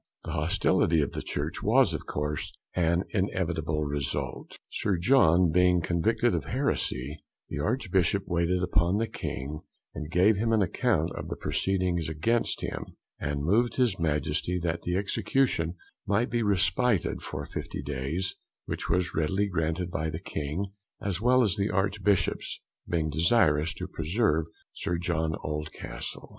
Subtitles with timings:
[0.23, 4.57] The hostility of the church was, of course, an inevitable result.
[4.71, 9.59] Sir John being convicted of heresy, the Archbishop waited upon the King,
[9.93, 14.81] and gave him an account of the proceedings against him, and moved his Majesty that
[14.81, 15.75] the execution
[16.07, 18.33] might be respited for 50 days,
[18.65, 22.59] which was readily granted by the King, as well as the Archbishops,
[22.89, 26.29] being desirous to preserve Sir John Oldcastle.